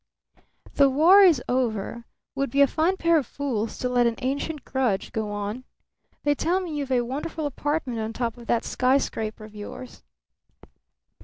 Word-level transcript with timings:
"The 0.73 0.89
war 0.89 1.21
is 1.21 1.43
over. 1.47 2.05
We'd 2.33 2.49
be 2.49 2.61
a 2.61 2.65
fine 2.65 2.97
pair 2.97 3.19
of 3.19 3.27
fools 3.27 3.77
to 3.77 3.87
let 3.87 4.07
an 4.07 4.15
ancient 4.17 4.65
grudge 4.65 5.11
go 5.11 5.31
on. 5.31 5.63
They 6.23 6.33
tell 6.33 6.59
me 6.59 6.75
you've 6.75 6.91
a 6.91 7.01
wonderful 7.01 7.45
apartment 7.45 7.99
on 7.99 8.11
top 8.11 8.35
of 8.35 8.47
that 8.47 8.65
skyscraper 8.65 9.45
of 9.45 9.53
yours." 9.53 10.01